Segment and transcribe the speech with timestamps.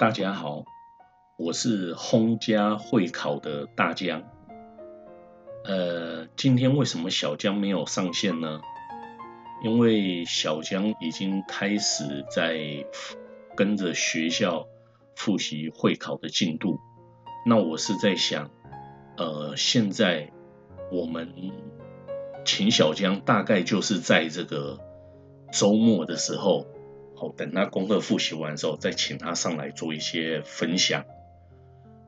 [0.00, 0.64] 大家好，
[1.36, 4.22] 我是轰家会考的大江。
[5.62, 8.62] 呃，今天为什么小江没有上线呢？
[9.62, 12.86] 因为小江已经开始在
[13.54, 14.66] 跟着学校
[15.16, 16.80] 复习会考的进度。
[17.44, 18.50] 那我是在想，
[19.18, 20.32] 呃，现在
[20.90, 21.34] 我们
[22.46, 24.78] 请小江大概就是在这个
[25.52, 26.66] 周末的时候。
[27.20, 31.04] 好，等他功课复习完之后，再请他上来做一些分享。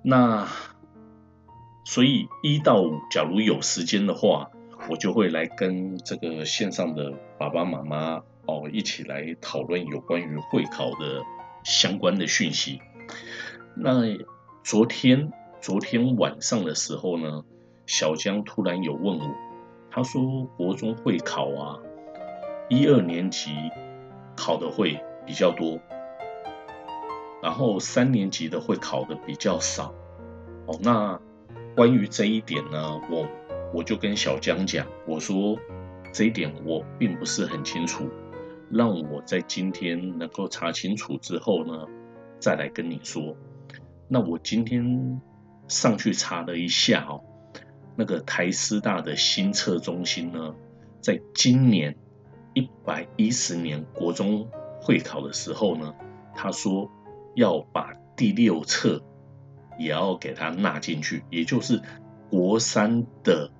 [0.02, 0.48] 那
[1.84, 4.50] 所以一到五，假如有时间的话，
[4.88, 11.20] 我就会来跟这个线上的爸爸妈妈哦一起来讨论有关于会考的
[11.62, 12.80] 相关的讯息。
[13.76, 14.16] 那
[14.64, 17.44] 昨天昨天晚上的时候呢，
[17.84, 19.34] 小江突然有问我，
[19.90, 21.78] 他说国中会考啊，
[22.70, 23.50] 一二年级。
[24.36, 25.80] 考的会比较多，
[27.42, 29.94] 然后三年级的会考的比较少。
[30.66, 31.20] 哦，那
[31.76, 33.26] 关于这一点呢，我
[33.74, 35.58] 我就跟小江讲，我说
[36.12, 38.08] 这一点我并不是很清楚，
[38.70, 41.86] 让我在今天能够查清楚之后呢，
[42.38, 43.36] 再来跟你说。
[44.08, 45.20] 那我今天
[45.68, 47.24] 上去查了一下哦，
[47.96, 50.54] 那个台师大的新测中心呢，
[51.00, 51.96] 在今年。
[52.54, 54.48] 一百一十年国中
[54.80, 55.94] 会考的时候呢，
[56.34, 56.90] 他说
[57.34, 59.02] 要把第六册
[59.78, 61.80] 也要给他纳进去，也就是
[62.30, 63.50] 国三的。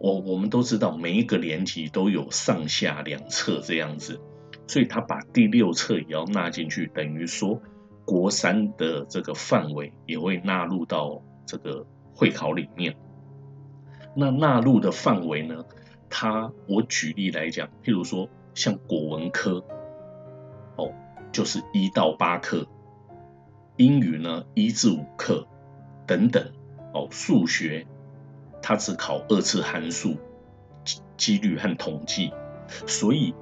[0.00, 4.20] 我我们都知道每一个年级都有上下两册这样子，
[4.66, 7.60] 所以他把第六册也要纳进去，等于说
[8.04, 12.96] 国三的这个范围也会纳入到这个会考里面。
[14.14, 15.64] 那纳入的范围呢？
[16.08, 19.64] 他，我举例来讲，譬如说像国文科，
[20.76, 20.92] 哦，
[21.32, 22.66] 就是一到八课；
[23.76, 25.46] 英语呢一至五课
[26.06, 26.52] 等等，
[26.92, 27.86] 哦，数学
[28.62, 30.16] 它只考二次函数、
[31.16, 32.32] 几率和统计，
[32.86, 33.34] 所以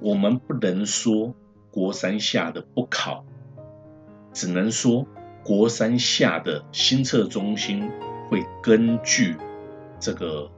[0.00, 1.34] 我们不能说
[1.70, 3.24] 国三下的不考，
[4.32, 5.06] 只能说
[5.44, 7.90] 国三下的新测中心
[8.30, 9.36] 会根据
[10.00, 10.50] 这个。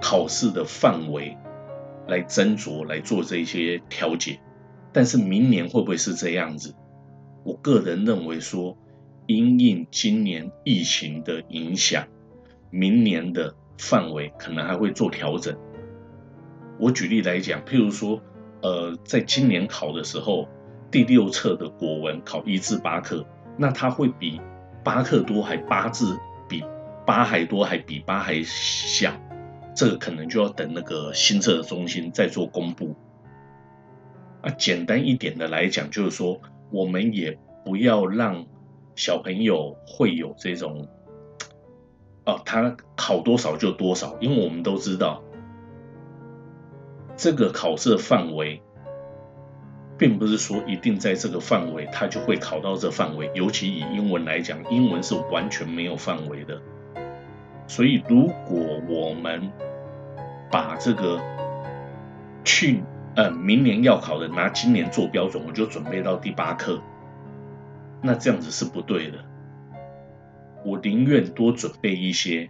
[0.00, 1.36] 考试的范围
[2.06, 4.40] 来斟酌来做这些调节，
[4.92, 6.74] 但是明年会不会是这样子？
[7.44, 8.76] 我个人认为说，
[9.26, 12.06] 因应今年疫情的影响，
[12.70, 15.56] 明年的范围可能还会做调整。
[16.78, 18.20] 我举例来讲，譬如说，
[18.62, 20.48] 呃，在今年考的时候，
[20.90, 24.40] 第六册的国文考一至八课，那它会比
[24.84, 26.18] 八课多还八字
[26.48, 26.64] 比
[27.06, 29.12] 八还多还比八还小？
[29.76, 32.96] 这个可能就要等那个新测的中心再做公布。
[34.40, 38.46] 啊，简单一点的来讲，就是说，我们也不要让
[38.94, 40.88] 小朋友会有这种，
[42.24, 45.22] 哦，他考多少就多少，因为我们都知道，
[47.18, 48.62] 这个考试的范围，
[49.98, 53.30] 并不是说一定在这个范围，他就会考到这范围。
[53.34, 56.62] 尤其以英文来讲，英文是完全没有范围的。
[57.68, 59.50] 所以，如果我们
[60.50, 61.20] 把这个
[62.44, 62.82] 去
[63.16, 66.80] 呃明年要考的拿今年做标准，我就准备到第八课，
[68.00, 69.18] 那这样子是不对的。
[70.64, 72.48] 我宁愿多准备一些，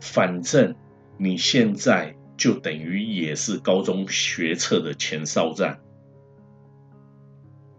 [0.00, 0.74] 反正
[1.18, 5.80] 你现在就等于也是高中学测的前哨战，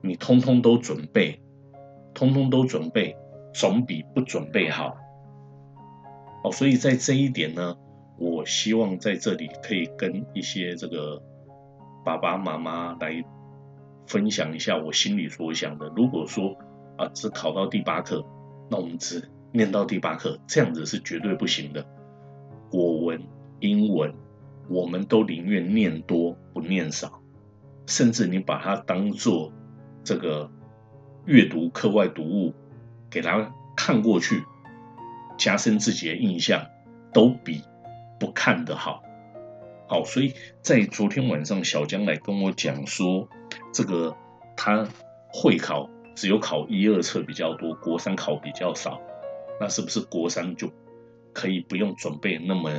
[0.01, 1.41] 你通通都准备，
[2.13, 3.15] 通通都准备，
[3.53, 4.97] 总比不准备好。
[6.43, 7.75] 哦，所以在这一点呢，
[8.17, 11.21] 我希望在这里可以跟一些这个
[12.03, 13.23] 爸爸妈妈来
[14.07, 15.91] 分享一下我心里所想的。
[15.95, 16.57] 如果说
[16.97, 18.25] 啊，只考到第八课，
[18.69, 21.85] 那我们只念到第八课，这样子是绝对不行的。
[22.69, 23.21] 国文、
[23.59, 24.13] 英文，
[24.69, 27.21] 我们都宁愿念多不念少，
[27.85, 29.51] 甚至你把它当做
[30.03, 30.49] 这个
[31.25, 32.53] 阅读课外读物，
[33.09, 34.43] 给他看过去。
[35.41, 36.67] 加深自己的印象，
[37.11, 37.63] 都比
[38.19, 39.01] 不看的好。
[39.87, 43.27] 好，所以在昨天晚上，小江来跟我讲说，
[43.73, 44.15] 这个
[44.55, 44.87] 他
[45.33, 49.01] 会考只有考一二册比较多，国三考比较少。
[49.59, 50.71] 那是不是国三就
[51.33, 52.69] 可以不用准备那么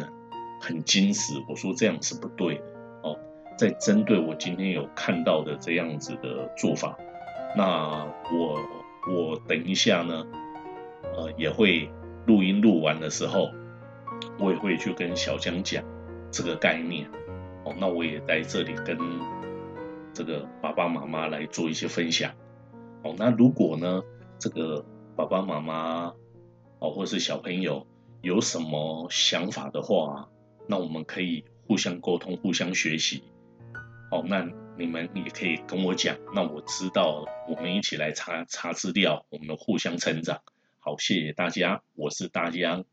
[0.60, 1.34] 很精实？
[1.48, 2.62] 我说这样是不对的。
[3.02, 3.18] 哦，
[3.58, 6.96] 在针对我今天有看到的这样子的做法，
[7.56, 8.60] 那我
[9.10, 10.24] 我等一下呢，
[11.16, 11.90] 呃，也会。
[12.26, 13.50] 录音录完的时候，
[14.38, 15.84] 我也会去跟小江讲
[16.30, 17.10] 这个概念
[17.64, 17.74] 哦。
[17.78, 18.96] 那我也在这里跟
[20.14, 22.32] 这个爸爸妈妈来做一些分享。
[23.02, 24.02] 哦，那如果呢，
[24.38, 24.84] 这个
[25.16, 26.14] 爸爸妈妈
[26.78, 27.86] 哦，或是小朋友
[28.20, 30.28] 有什么想法的话，
[30.68, 33.24] 那我们可以互相沟通，互相学习。
[34.12, 34.46] 哦，那
[34.78, 40.40] 你们也可以跟我讲，那我知道，我们一起来查查资料，我们互相成长。
[40.84, 42.84] 好，谢谢大家，我是大江。